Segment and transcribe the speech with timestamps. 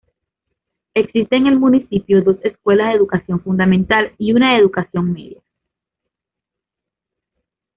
[0.95, 5.43] Existen en el municipio dos escuelas de educación fundamental y una de educación media.